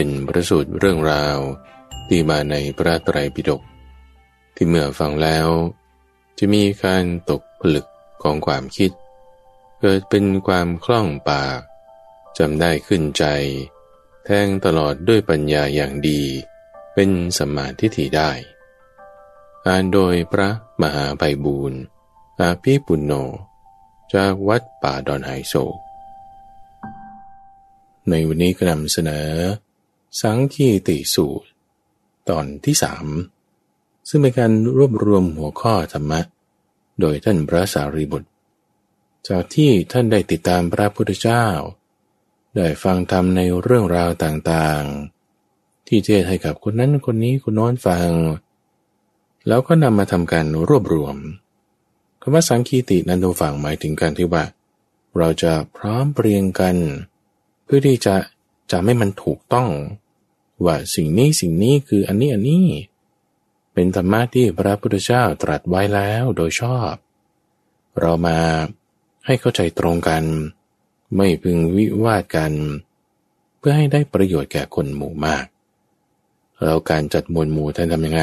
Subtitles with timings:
[0.00, 1.38] เป็นประสูตรเรื่องราว
[2.08, 3.62] ที่มาในพระไตรปิฎก
[4.54, 5.48] ที่เมื่อฟังแล้ว
[6.38, 7.86] จะมีการตกผลึก
[8.22, 8.90] ของความคิด
[9.80, 11.60] เกิดเป็นความคล่องปาก
[12.38, 13.24] จำได้ขึ้นใจ
[14.24, 16.22] แทงตลอดด้วยปัญญาอย่างดี
[16.94, 18.30] เป็นสมาธิถิได้
[19.66, 20.48] อ่านโดยพระ
[20.82, 21.80] มหาไพบูรณ์
[22.40, 23.12] อาภีปุณโญ
[24.14, 25.54] จากวัดป่าดอนไฮโซ
[28.08, 29.30] ในวันนี้ก็นำเสนอ
[30.20, 31.48] สังคีติสูตร
[32.28, 33.06] ตอนที่สาม
[34.08, 36.20] ซึ่งเป็นการรวบรวมหัวข้อธรรมะ
[37.00, 38.28] โดยท่านพระสารีบุตร
[39.28, 41.44] จากที่ท่านได้ติดตามพระพุทธเจ้า
[42.56, 48.10] ได้ฟังธรรมในเรื่องราวต่างๆ ที่เทศให้กับคนนั้นคนนี้คนน้อนฟัง
[49.48, 51.16] แล้วก็นำมาทำการรวบรวม
[52.20, 54.44] คำว่าสังคีตินั้นทุฝั่งหมายถึงการที่ว่า
[55.18, 56.76] เราจะพร้อมเปรียงกัน
[57.64, 58.14] เพื่อที่จะ
[58.70, 59.68] จะไม่มันถูกต้อง
[60.64, 62.66] ว่าสิ่งนี้สิ่งนี้คืออันนี้อันนี้
[63.74, 66.92] เป็นธรรมะที่พระพุทธเจ้าตรัสไว้แล้วโดยชอบ
[68.00, 68.38] เรามา
[69.26, 70.24] ให้เข้าใจตรงกัน
[71.16, 72.52] ไม่พึงวิวาทกัน
[73.58, 75.44] เพื่อให้ได้ประโยชน์แก่คนหมู่มาก
[76.62, 78.22] แล้วการจัดมวลหมู่ท่านทำยังไง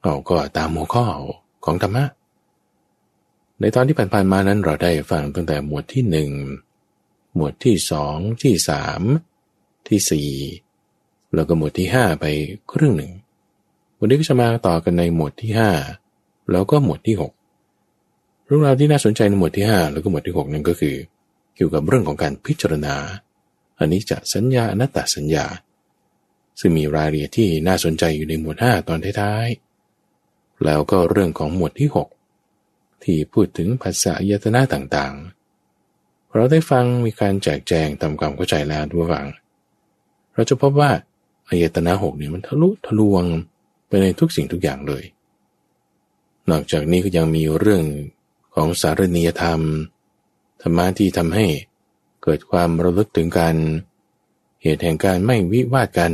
[0.00, 1.06] เอาก็ตามหัวข้อ
[1.64, 2.04] ของธรรมะ
[3.60, 6.30] ในตอนที่ผ่านๆมานั้นเราได้ฟังตั้งแต่หมวดที่หนึ่ง
[7.34, 9.00] หมวดที่สองที่สาม
[9.88, 10.30] ที่สี่
[11.34, 12.26] แล้วก็หมวดที่ห้าไป
[12.72, 13.12] ครึ่งหนึ่ง
[13.98, 15.70] วันนี้ก็จะมาต่อกันในหมวดที่ห้า
[16.50, 17.32] แล้วก็หมวดที่หก
[18.46, 20.96] เรื่องราวที่น่าสนใจในหมวดที่ห้าแล้วก็หมวดที่หกนั่นก็คือ
[21.54, 22.96] เกี่ยวกับเรื่องของการพิจารณา
[23.78, 25.46] อันนี้จะสัญญาอนัตตสัญญา
[26.60, 32.08] ซึ่งมีรายละเอียดที่น่าสนใจอยู่ในหมวดห้าตอนท้ายๆแล้วก็เรื่องของหมวดที่หก
[33.04, 35.39] ที่พูดถึงภาษายตนะต่างๆ
[36.34, 39.26] เราได้ฟังมีการแจกแจงตามความเข้าใจแล้วทุกฝัง
[40.34, 40.90] เราจะพบว่า
[41.48, 43.24] อายตนะหกเนี่ยมันทะลุทะลวง
[43.88, 45.04] ไปในทุกสิ่งทุกอย่างเลย
[46.50, 47.84] นอกจากนี้ก็ยังมีเรื่อง
[48.54, 49.60] ของสารณียธรรม
[50.62, 51.46] ธรรมะที่ทำให้
[52.22, 53.56] เกิดความระลึกถึงกัน
[54.62, 56.12] เหตุแห่งการไม่วิวาทกัน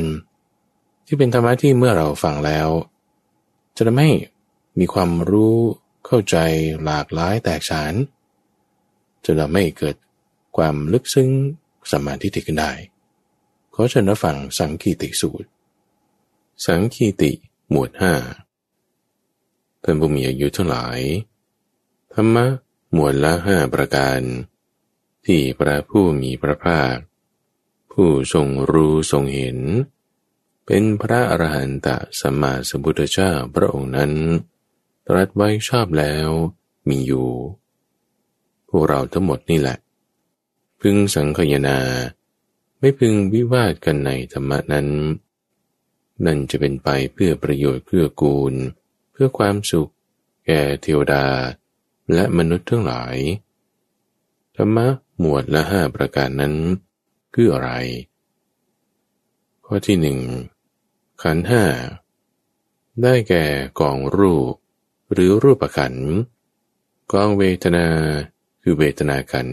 [1.06, 2.68] ที่เป็นธรรมะที่เมื่อเราฟังแล้ว
[3.76, 4.10] จะทำให้
[4.78, 5.56] มีความรู้
[6.06, 6.36] เข้าใจ
[6.84, 7.94] หลากหลายแตกฉาน
[9.24, 9.96] จะทำให้เกิด
[10.56, 11.30] ความลึกซึ้ง
[11.92, 12.72] สมาธิติขึ้นได้
[13.74, 15.48] ขอเชิญรับฟังสังคีติสูตร
[16.66, 17.32] สังคีติ
[17.70, 18.14] หมวดห้า
[19.82, 21.00] ท่านผู้มีอายุทั้งหลาย
[22.12, 22.46] ธรรมะ
[22.92, 24.20] หมวดละห้าประการ
[25.26, 26.96] ที่พระผู้มีพระภาค
[27.92, 29.58] ผู้ทรงรู้ทรงเห็น
[30.66, 31.88] เป็นพระอรหันต
[32.20, 34.12] สัมมาสัมพุทธเจ้าพระองค์นั้น
[35.06, 36.28] ตรัสไว้ชอบแล้ว
[36.88, 37.28] มีอยู่
[38.68, 39.78] พวกเราทั้งหมดนี่แหละ
[40.80, 41.78] พึงสังคยนา
[42.78, 44.88] ไม่พึงวิวาทกันในธรรมนั้น
[46.24, 48.54] นั่นจะเป็นไปเพื่อประโยชน์เพื่อกูล
[49.12, 49.92] เพื่อความสุข
[50.46, 51.26] แก่เทวดา
[52.14, 53.16] และมนุษย์ทั้งหลาย
[54.56, 54.86] ธรรมะ
[55.18, 56.54] หมวดละห้าประการนั้น
[57.34, 57.70] คืออะไร
[59.66, 60.18] ข้อที่หนึ่ง
[61.22, 61.64] ขันห้า
[63.02, 63.44] ได้แก่
[63.80, 64.54] กองรูป
[65.12, 65.94] หรือรูปขัน
[67.12, 67.86] กองเวทนา
[68.62, 69.48] คือเวทนาขัน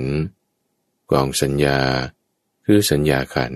[1.14, 1.80] กองสัญญา
[2.66, 3.54] คือสัญญาขัน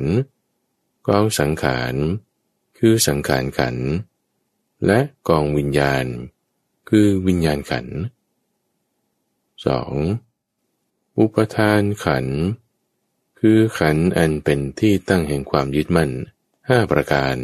[1.07, 1.95] กองสังขาร
[2.77, 3.75] คือสังขารขัน
[4.85, 6.05] และกองวิญญาณ
[6.89, 7.85] คือวิญญาณขัน
[10.33, 11.17] 2.
[11.19, 12.25] อุปทานขัน
[13.39, 16.11] คือขันอันเป็นที่ตั้งแห่งความยึดมั่น
[16.69, 17.35] ห้าประการ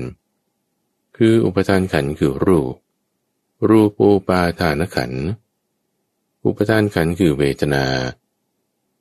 [1.18, 2.76] คืออุปทานขันคือรูป
[3.68, 5.12] รูปูปาทานขัน
[6.46, 7.86] อุปทานขันคือเวทนา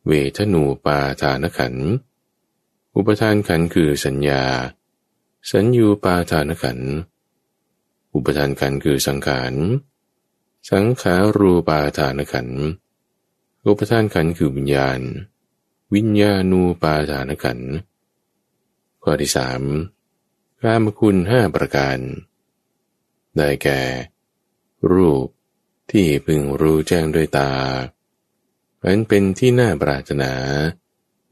[0.07, 1.75] เวทนูปาทานขัน
[2.97, 4.45] อุปทานขันคือสัญญา
[5.51, 6.79] สัญญูปาทานขัน
[8.15, 9.55] อุปทานขันคือสังขาร
[10.71, 12.49] สังขารูปาทานขัน
[13.67, 15.01] อุปทานขันคือวิญญาณ
[15.95, 17.59] วิญญาณูปาทานขัน
[19.03, 19.63] ข้อที่สาม
[20.63, 21.99] กามคุณห้าประการ
[23.37, 23.81] ได้แก่
[24.93, 25.27] รูป
[25.91, 27.51] ที่พึงรู้แจ้งด้วยตา
[28.85, 30.33] อันเป็นที่น่าปรารถนา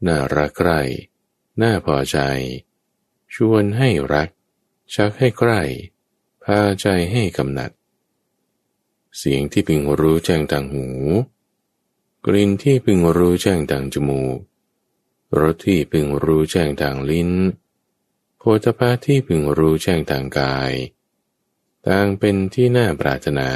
[0.07, 0.81] น่ารักใคร่
[1.61, 2.17] น่าพอใจ
[3.33, 4.29] ชวนให้รัก
[4.95, 5.61] ชักให้ใกล้
[6.43, 7.71] พาใจให้กำหนัด
[9.17, 10.87] เสียงที่พึงรู้แจ้งทางหู
[12.25, 14.39] กลิ่นที่พึงรู้แจ้งทางจมูก
[15.39, 17.31] รสที่พึงรู้แจ้งทางลิ้น
[18.37, 20.71] โพธภาที่พึงรู้แจ้งทางกาย
[21.87, 23.49] ต่างเป็นที่น่าปรารถนา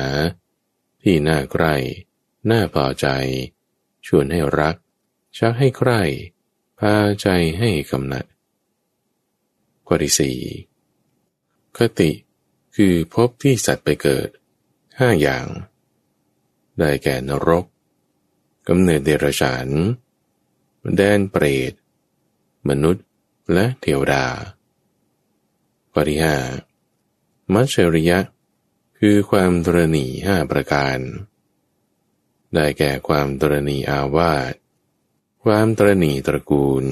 [1.01, 1.75] ที่น่าใกล้
[2.51, 3.07] น่าพอใจ
[4.05, 4.75] ชวนให้รัก
[5.37, 6.01] ชักให้ใคร่
[6.79, 7.27] พาใจ
[7.59, 8.25] ให้กำหนัด
[9.87, 10.37] ข้อที่สี่
[11.77, 12.11] คติ
[12.75, 14.29] คือพบที่สัตว์ไปเกิด
[14.99, 15.45] ห้าอย่าง
[16.79, 17.65] ได้แก่นรก
[18.67, 19.67] กำเนิดเดรัจฉาน
[20.95, 21.73] แดนเปรต
[22.69, 23.05] มนุษย์
[23.53, 24.25] และเทวดา
[25.91, 26.37] ข้อที่ห้า
[27.53, 28.19] มัชริยะ
[28.99, 30.97] คือความตรณีห้าประการ
[32.53, 34.53] ได้แก่ความตรณีอาวาส
[35.43, 36.85] ความตรณีตระกูล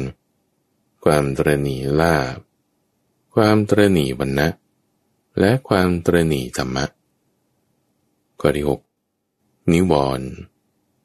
[1.06, 2.38] ความตรณีลาบ
[3.36, 4.48] ความตรณีวรรณะ
[5.40, 6.86] และความตรณีธรรมะ
[8.40, 8.82] ข้อที่หก
[9.72, 10.30] นิวรณ์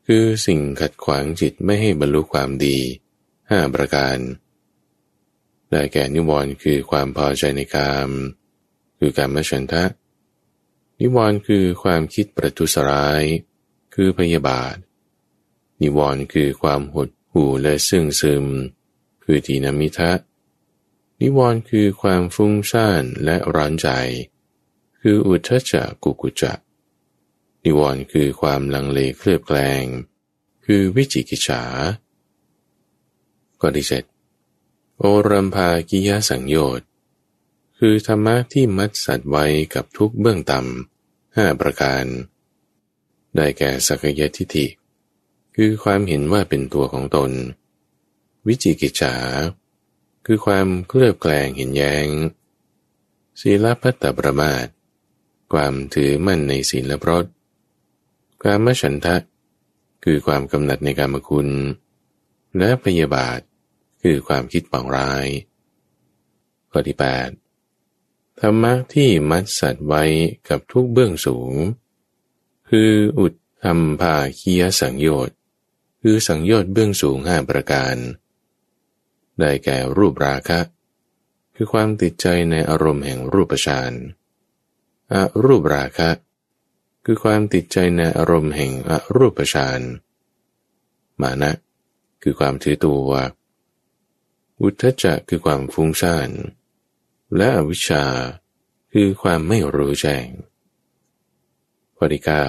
[0.06, 2.78] คือสิ่งขัดขวางจิตไม่ให้บรรลุความดี
[3.50, 4.18] ห้าประการ
[5.70, 8.10] ได้แก่นิวรณ์คือความพอใจในกาม
[8.98, 9.84] คือการมฉันทะ
[11.00, 13.24] นิวรณ์คือความคิดประทุษร้าย
[14.00, 14.76] คือพยาบาท
[15.82, 18.46] นิวรณ์คือความหดหู่และซึ่งซึม
[19.24, 20.12] คือทีนมิทะ
[21.20, 23.88] นิวรณ์คือความฟุ้งซ่านและร้อนใจ
[25.00, 26.58] คืออุทธจักกุกุจัก
[27.64, 29.84] นิวรณ์คือความลังเลเคลือบแคลง
[30.64, 31.62] คือวิจิกิจฉา
[33.60, 34.04] ข้อที่เจ็ด
[34.98, 36.86] โอรัมภากิยาสังโยชน์
[37.78, 42.06] คือธรรมะที่มัดสัตว์ไว้กับทุกเบื้องต่ำห้าประการ
[43.36, 44.66] ได้แก่สักยทิฏฐิ
[45.56, 47.30] คือความเห็นว่าเป็นตัวของตน
[48.46, 49.16] วิจิกิจฉา
[50.26, 52.06] คือความเคลือบแคลงเห็นแยง้ง
[53.40, 54.66] ศีลพัตตประมาท
[55.52, 57.26] ความถือมั่นในศีลและพรต
[58.42, 59.16] การมฉันทะ
[60.04, 61.48] คือความกำหนัดในการมคุณ
[62.58, 63.40] และพยาบาท
[64.02, 65.26] คือความคิดปองร้าย
[66.70, 67.28] ข้อที่แปด
[68.40, 70.04] ธรรมะที่มัดสัตว์ไว้
[70.48, 71.54] กับทุกเบื้องสูง
[72.68, 73.34] คืออุด
[73.64, 75.36] ธรรมภาคียสังโยชน์
[76.02, 77.96] คือสังโยชน์เบื้องสูงห้าประการ
[79.38, 80.60] ได้แก่รูปราคะ
[81.54, 83.92] คือความติดใจในอารมณ์แห่งรูปฌาน
[85.12, 86.10] อรูปราคะ
[87.04, 89.80] คือความติดใจในอารมณ์แห่งอรูปฌาน
[91.20, 91.52] มานะ
[92.22, 93.10] คือความถือตัว
[94.60, 96.30] อุทธจะคือความฟุ้งซ่าน
[97.36, 98.04] และอวิชชา
[98.92, 100.26] คือความไม่รู้แจ้ง
[102.00, 102.46] ข้อที่เก้า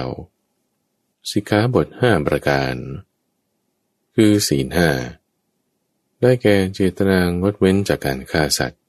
[1.30, 2.74] สิกขาบทห้าประการ
[4.14, 4.90] คือศีลห้า
[6.20, 8.80] ได้แก่เจตนางดเว้นจากการฆ่าสัตว์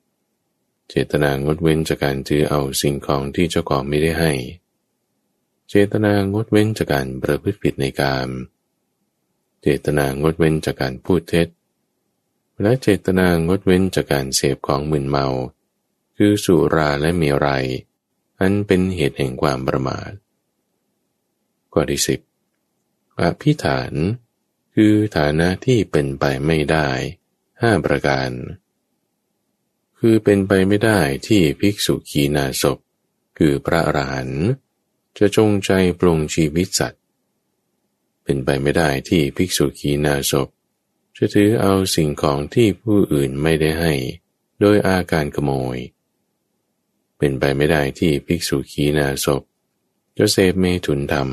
[0.90, 4.34] เจตนางดเว้นจากการถือเอาสิ่งของที่เจ้าของไม่ได้ให้
[5.70, 8.30] เจตนางดเว้นจากการประพฤติผิดในกาม
[9.62, 11.48] เจตนางดเว้นจากการพูดเท็จ
[12.62, 15.28] และเจตนางดเว้นจากการเสพของมึนเมา
[16.18, 17.66] คือสุราและเมรัย
[18.40, 20.12] อันเป็นเหตุแห่งความประมาท
[21.74, 22.20] ข้อที่สิบ
[23.22, 23.94] อภิฐาน
[24.76, 26.90] คือฐานะที่เป็นไปไม่ได้
[27.62, 28.30] ห้าประการ
[30.00, 32.78] คือเป็นไปไม่ได้ที่ภิกษุขีนาศพ
[33.38, 34.46] คือพระอรหันต์
[35.18, 37.02] จะจงใจปรุงชีวิตสัตว์
[38.24, 40.48] เป็นไปไม่ได้ที่ภิกษุขีนาศพ
[41.18, 43.94] จะถือเอาสิ่งของที่ผู้อื่นไม่ได้ให้
[44.60, 45.78] โดยอาการขโมย
[47.18, 49.42] เป็นไปไม่ได้ที่ภิกษุขีนาศพ
[50.18, 51.30] จะเสพเมถุนธรรม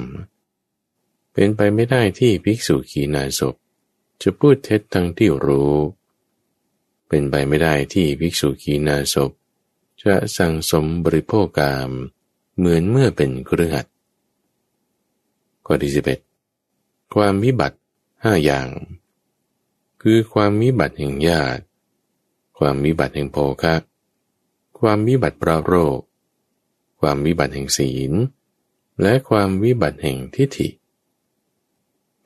[1.33, 3.55] เป็นไปไม่ได้ที่ภิกษุขีนาศพ
[4.23, 5.75] จะพูดเท็จทั้งที่รู้
[7.09, 9.31] เป็นไปไม่ได้ที่ภิกษุขีนาศพ
[10.03, 11.91] จะสั่งสมบริโภคกาม
[12.57, 13.87] เหมือนเมื่อเป็นเครือขัด
[15.67, 16.21] ข้อที่สิบเอ็ด
[17.15, 17.79] ความวิบัติ
[18.25, 18.69] ห้าอย่าง
[20.03, 21.63] คือความวิบัติแห่งญาติ
[22.59, 23.75] ความวิบัติแห่งโภคะ
[24.79, 26.01] ความวิบัติปราโรค
[27.01, 28.13] ความวิบัติแห่งศีล
[29.03, 30.69] และความวิบัติแห่งทิฏฐิ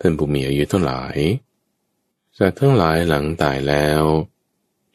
[0.00, 1.16] ท่านผู้มีอายุทั้งหลาย
[2.38, 4.02] สัตว์ทั้งหลายหลังตายแล้ว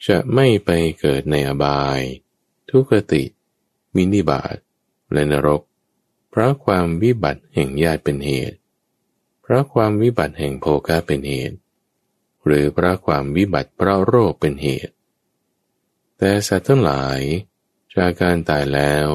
[0.08, 0.70] จะไม่ไป
[1.00, 2.00] เกิดในอบาย
[2.70, 3.24] ทุกติ
[3.96, 4.56] มินิบาต
[5.14, 5.62] และนรก
[6.30, 8.58] เพราะความวิบัติแห่งญาติเป็นเหตุ
[9.42, 11.58] เพราะความวิบัติแห่งโภคะเป็นเหตุ
[12.46, 14.94] หรือเพราะความวิบัติเพราะโรคเป็นเหตุ
[16.18, 17.20] แต่สัตว์ทั้งหลาย
[17.96, 19.10] จากการตายแล้ว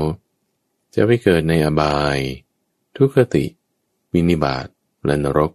[0.94, 2.18] จะไปเกิดในอบาย
[2.96, 3.44] ทุกติ
[4.12, 4.66] วินิบาต
[5.06, 5.52] และนรก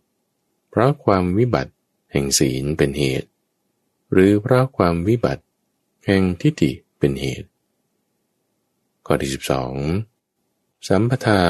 [0.70, 1.74] เพราะความวิบัติ
[2.12, 3.30] แห่งศีลเป็นเหตุ
[4.12, 5.44] หรือเพราะความวิบัติ
[6.06, 7.50] แห่งทิฏฐิเป็นเหตุ
[9.06, 9.74] ข้อที่สิบสอง
[10.88, 11.44] สัมปทา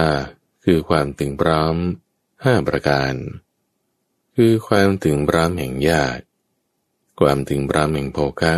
[0.64, 1.76] คือความถึงพร้อม
[2.44, 3.14] ห้าประการ
[4.36, 6.24] คือความถึงพร้อมแห่งญาติ
[7.20, 8.54] ความถึงพร้อมแห่งโภคะ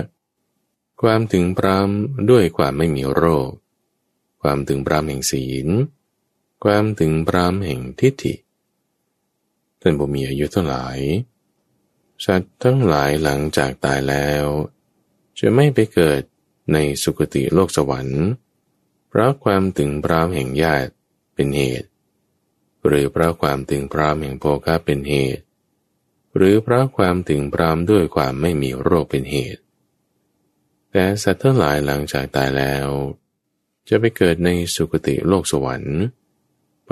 [1.02, 1.90] ความถึงพร้อม
[2.30, 3.50] ด้วยความไม่มีโรค
[4.42, 5.68] ความถึงพร้อมแห่งศีล
[6.64, 8.34] ความถึงพร้อมแห่งทิฏฐิ
[9.82, 10.98] ท่านบุมีอายุทั้งหลาย
[12.26, 14.46] สัตว์ทั้งหลายหลังจากตายแล้ว
[15.40, 16.22] จะไม่ไปเกิด
[16.74, 18.26] ในสุคติโลกสวรรค์
[19.10, 20.92] เพราะความถึงพร้อมแห่งญาติ
[21.36, 21.88] เป็นเหตุ
[22.88, 25.44] หรือเพราะความถึงพร้อมแห่งโภคะเป็นเหตุ
[26.36, 29.62] หรือเพราะความถึงพร้อมด้วยความไม่มีโรคเป็นเหตุ
[30.92, 32.88] แต่สัตว์ทั้งหลายหลังจากตายแล้ว
[33.90, 36.00] จะไปเกิดในสุคติโลกสวรรค์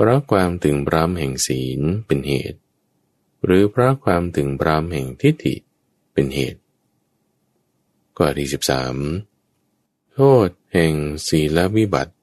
[0.00, 2.58] พราะความถึงพร้อมแห่งศีลเป็นเหตุ
[3.44, 5.54] หรือเพราะความถึงพรามแห่งทิฏฐิ
[6.12, 6.60] เป็นเหตุ
[8.16, 8.96] ข้อที่สิบสาม
[10.14, 10.94] โทษแห่ง
[11.28, 12.14] ศีลวิบัติ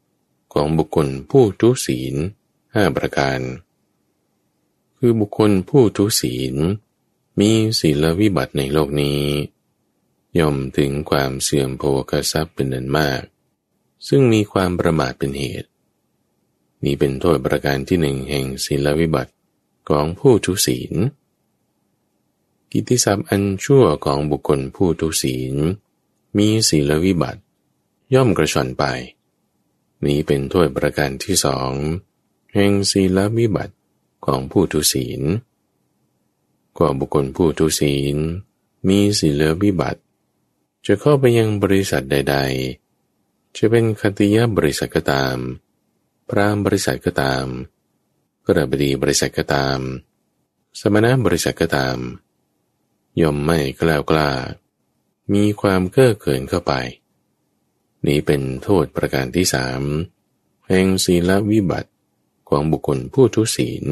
[0.53, 2.15] ของบุคคลผู้ทุศีล
[2.73, 3.39] ห้าประการ
[4.97, 6.55] คือบุคคลผู้ทุศีล
[7.39, 9.23] มีศีลวิบัติในโลกนี้
[10.39, 13.21] ย่อมถึงความเสื่อมโภคทรัพย์เป็นนันมาก
[14.07, 15.69] ซึ่งมีความประมาทเป็นเหตุ
[16.85, 19.31] นี้เป็นโทษประการที่หนึ่งแห่งศีลวิบัติ
[19.89, 20.93] ของผู้ทุศีล
[22.71, 25.55] กิติศัพท์อันชั่วของบุคคลผู้ทุศีล
[26.37, 27.41] มีศีลวิบัติ
[28.13, 28.83] ย่อมกระชอนไป
[30.05, 31.71] นี้เป็นโทษประการที่สอง
[32.53, 33.73] แห่งศีลวิบัติ
[34.25, 35.21] ของผู้ทุศีล
[36.77, 38.17] กว่าบุคคลผู้ทุศีล
[38.87, 40.01] มีศีลวิบัติ
[40.85, 45.37] จะเข้าไปยังบริษัทใด ๆ จะเป็นคติยบริษัทก็ตาม
[46.29, 47.45] พรามบริษัทก็ตาม
[48.47, 49.79] กระบดีบริษัทก็ตาม
[50.79, 51.97] สมณะบริษัทก็ตาม
[53.21, 54.29] ย่อมไม่กล้ากล้า
[55.33, 56.73] มีความเก้อเขินเข้าไป
[58.05, 59.81] นี้เป็นโทษประการที่สาม
[60.67, 61.91] แห่งศีลวิบัติ
[62.49, 63.85] ของบุคคลผู้ทุศีล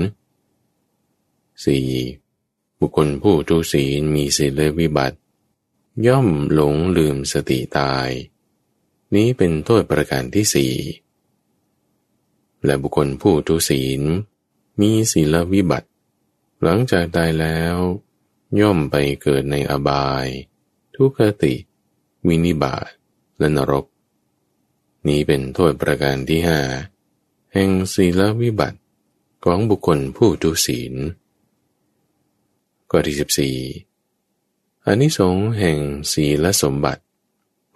[1.65, 1.87] สี่
[2.79, 5.17] บุคคลผู้ทุศีลมีศีลวิบัติ
[6.07, 8.09] ย่อมหลงลืมสติตาย
[9.15, 10.73] นี้เป็นโทษประการที่สี่
[12.65, 14.01] และบุคคลผู้ทุศีล
[14.79, 15.89] มีศีลวิบัติ
[16.63, 17.75] หลังจากตายแล้ว
[18.59, 20.27] ย่อมไปเกิดในอบาย
[20.95, 21.53] ทุกขติ
[22.27, 22.89] วินิบาต
[23.39, 23.85] และนรก
[25.07, 26.59] นี้เป็นโทษประการที่ห้า
[27.53, 28.79] แห่งศีลวิบัติ
[29.45, 30.93] ของบุคคลผู้ทุศีล
[32.89, 33.57] ข้อที่สิบสี่
[34.85, 35.79] อานิสงส์แห่ง
[36.13, 37.03] ศีลสมบัติ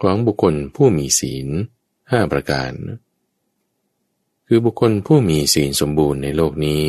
[0.01, 1.47] ของบุคคลผู้มีศีล
[2.11, 2.73] ห้าประการ
[4.47, 6.85] คือบุคคลผู้มีศีลสมบูรณ์ในโลกนี้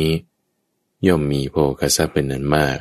[1.07, 2.79] ย่อมมีโภคทรัพย์เป็นนันมาก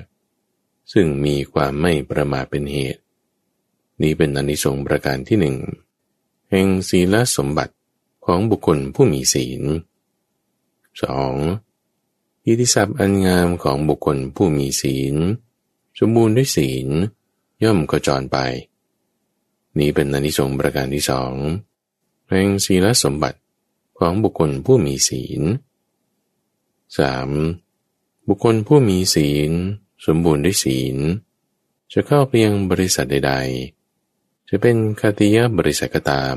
[0.93, 3.01] ซึ่งมีความไม่ประมาทเป็นเหตุ
[4.03, 5.57] นี้เป็นอนิสงส์ประการที่หนึ่ง
[6.51, 7.75] แห่งศีลสมบัติ
[8.25, 9.63] ของบุคคลผู้มีศีล
[11.25, 12.47] 2.
[12.47, 15.15] ยิติศัพท์อันงามของบุคคลผู้มีศีล
[15.99, 16.89] สมบูรณ์ด้วยศีล
[17.63, 18.39] ย่อมกระจรไป
[19.79, 21.35] นี้เป็นอนิสงส์ประการที่สอง
[22.29, 23.39] แห่งศีลสมบัติ
[23.99, 25.43] ของบุคคลผู้มีศีล
[27.45, 28.29] 3.
[28.29, 29.51] บุคคลผู้มีศีล
[30.07, 30.97] สมบูรณ์ด้วยศีล
[31.93, 33.35] จะเข้าไปยังบริษัทใด
[33.91, 36.37] ๆ จะเป็นคติยบริษัทก็ตาม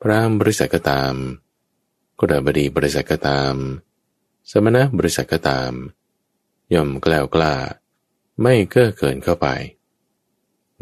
[0.00, 1.14] พรามบริษัทก็ตาม
[2.20, 3.54] กฎบดีบริษัทก็ตาม
[4.50, 5.72] สมณะบริษัทก็ตาม
[6.74, 7.54] ย่อมกล้ากล้า
[8.40, 9.46] ไม่เก้อเกินเข้าไป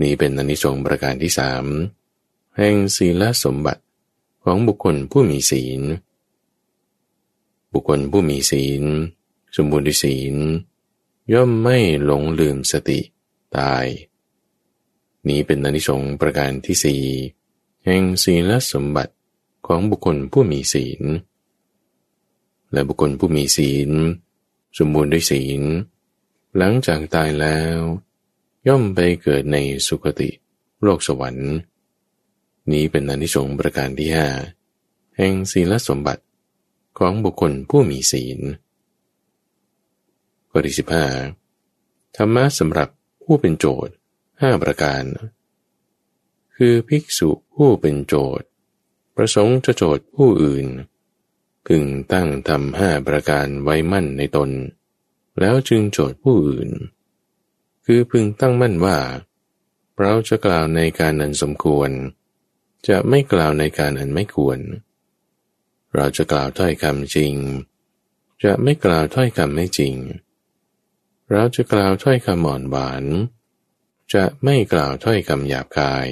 [0.00, 1.64] นี้เป็นอนิสงส์ประการที่สาม
[2.56, 3.82] แห่งศีลสมบัติ
[4.44, 5.80] ของบุคคลผู้มีศีล
[7.72, 8.82] บุคคลผู้มีศีล
[9.56, 10.34] สมบูรณ์ด้วยศีล
[11.32, 13.00] ย่อมไม่หลงลืมสติ
[13.56, 13.87] ตาย
[15.28, 17.02] นี้เป็นอนิสงส์ประการที่สี่
[17.84, 19.14] แห่งศีลสมบัติ
[19.66, 21.02] ของบุคคลผู้มีศีล
[22.72, 23.90] และบุคคลผู้มีศีล
[24.78, 25.62] สมบูรณ์ด้วยศีล
[26.56, 27.78] หลังจากตายแล้ว
[28.68, 29.56] ย่อมไปเกิดใน
[29.87, 30.30] สุคติ
[30.82, 31.54] โลกสวรรค์
[32.71, 34.28] นี้เป็นอนิสงส์ประการที่ห้า
[35.16, 36.23] แห่งศีลสมบัติ
[36.99, 38.38] ของบุคคลผู้มีศีล
[40.50, 41.07] ข้อที่สิบห้า
[42.16, 42.88] ธรรมะสำหรับ
[43.25, 43.95] ผู้เป็นโจทย์
[44.40, 45.04] ห้าประการ
[46.57, 48.47] คือภิกษุผู้เป็นโจทย์
[49.16, 50.66] ประสงค์จะโจทย์ผู้อื่น
[51.66, 54.50] พึงตั้งทำห้าประการไว้มั่นในตน
[55.40, 56.71] แล้วจึงโจทย์ผู้อื่น
[57.87, 58.99] คือพึงตั้งมั่นว่า
[60.00, 61.90] เราจะกล่าวในการนันสมควร
[62.88, 64.58] จะไม่กล่าวในการอันไม่ควร
[65.94, 67.34] เราจะกล่าวถ้อยคำจริง
[68.44, 69.94] จะไม่กล่าวถ้อยคำไม่จริง
[71.30, 73.04] เราจะกล่าวถ้อยคำอ่อนหวาน
[74.14, 76.06] จะไม่กล่าวถ้อยคำหยาบกาย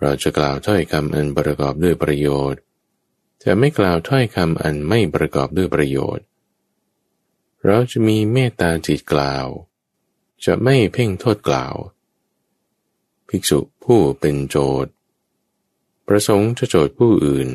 [0.00, 2.60] เราจะกล่าวถ้อยคำอันประกอบด้วยประโยชน์
[3.44, 6.24] จะไม่กล่าวถ้อยคำอันไม่ประกอบด้วยประโยชน์
[7.66, 9.46] เราจะมีเมตตาจิตกล่าว
[10.44, 11.74] จะไม่เพ่งโทษกล่าว
[13.28, 14.92] ภิกษุผู้เป็นโจทย์
[16.12, 17.48] ประสงค์จะโจทย์ผู้อื่น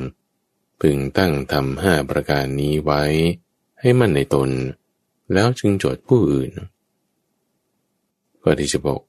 [0.82, 3.04] พึงตั้งทำห้าประการนี้ไว้
[3.80, 4.50] ให้มั่นในตน
[5.34, 6.52] แล้วจึงโจทย์ผู้อื่น
[8.42, 9.02] ข้อที่สิบก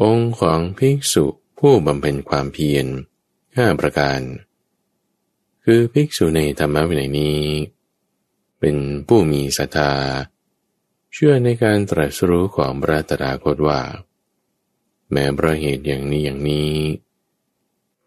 [0.00, 1.26] องค์ของภิกษุ
[1.58, 2.86] ผู้บำเพ็ญความเพียร
[3.56, 4.20] ห้าประการ
[5.64, 7.42] คือภิกษุในธรรมวินัยนี้
[8.60, 9.92] เป็นผู้มีศรัทธา
[11.12, 13.80] เชื่อในการตรัสรู้ของพระตถาคตว่า
[15.10, 16.74] แม้ประเหตุอย่างนี้อย่างนี้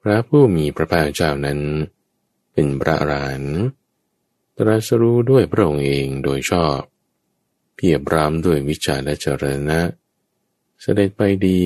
[0.01, 1.59] พระผู้มีพระภาคเจ้านั้น
[2.53, 3.59] เป็นพระอรหันต์
[4.57, 6.79] ตรัสรู้ด้วยพระองค์เองโดยชอบ
[7.75, 9.81] เพียบรามด้วยวิชาและเจรณะ
[10.81, 11.63] เสด็จไปดี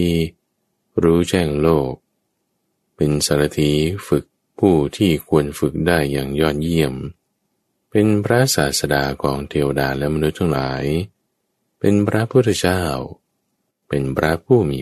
[1.03, 1.93] รู้แจ้งโลก
[2.95, 3.71] เป็นสารถี
[4.07, 4.25] ฝึก
[4.59, 6.93] ผู้ที่ควรฝึกได้อย่างยอดเยี่ยม
[7.89, 10.83] เป็นพระศาสดาของเทวดาและมนุษย์ทั้งหลาย
[11.79, 12.83] เป็นพระพุทธเจ้า
[13.87, 14.79] เป็นพระผู้มี